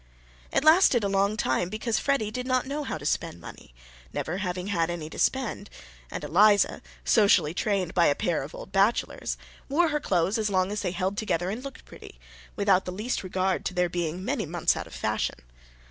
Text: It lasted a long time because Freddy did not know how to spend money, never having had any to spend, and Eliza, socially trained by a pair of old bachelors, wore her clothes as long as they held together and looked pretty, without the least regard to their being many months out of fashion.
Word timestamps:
It 0.51 0.63
lasted 0.63 1.03
a 1.03 1.07
long 1.07 1.37
time 1.37 1.69
because 1.69 1.99
Freddy 1.99 2.31
did 2.31 2.47
not 2.47 2.65
know 2.65 2.83
how 2.83 2.97
to 2.97 3.05
spend 3.05 3.39
money, 3.39 3.71
never 4.11 4.37
having 4.39 4.65
had 4.65 4.89
any 4.89 5.11
to 5.11 5.19
spend, 5.19 5.69
and 6.09 6.23
Eliza, 6.23 6.81
socially 7.05 7.53
trained 7.53 7.93
by 7.93 8.07
a 8.07 8.15
pair 8.15 8.41
of 8.41 8.55
old 8.55 8.71
bachelors, 8.71 9.37
wore 9.69 9.89
her 9.89 9.99
clothes 9.99 10.39
as 10.39 10.49
long 10.49 10.71
as 10.71 10.81
they 10.81 10.91
held 10.91 11.17
together 11.19 11.51
and 11.51 11.63
looked 11.63 11.85
pretty, 11.85 12.19
without 12.55 12.85
the 12.85 12.91
least 12.91 13.21
regard 13.21 13.63
to 13.65 13.75
their 13.75 13.89
being 13.89 14.25
many 14.25 14.47
months 14.47 14.75
out 14.75 14.87
of 14.87 14.95
fashion. 14.95 15.35